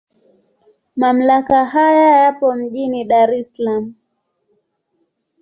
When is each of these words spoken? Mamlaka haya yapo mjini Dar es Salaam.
Mamlaka 0.95 1.65
haya 1.65 2.07
yapo 2.17 2.45
mjini 2.55 3.01
Dar 3.09 3.29
es 3.39 3.51
Salaam. 3.53 3.93